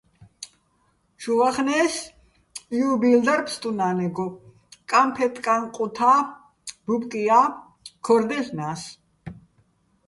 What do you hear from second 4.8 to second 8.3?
კამფეტკა́ჼ ყუთა́ ბუბკია́ ქორ